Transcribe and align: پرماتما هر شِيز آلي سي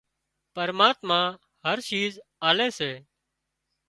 پرماتما 0.55 1.21
هر 1.65 1.77
شِيز 1.87 2.13
آلي 2.49 2.69
سي 2.77 2.91